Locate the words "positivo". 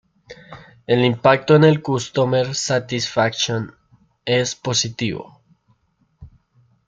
4.55-5.43